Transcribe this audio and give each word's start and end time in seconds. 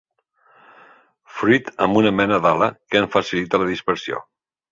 Fruit 1.41 1.67
amb 1.85 2.01
una 2.01 2.13
mena 2.21 2.41
d'ala 2.47 2.71
que 2.93 3.01
en 3.03 3.07
facilita 3.17 3.63
la 3.65 3.71
dispersió. 3.77 4.25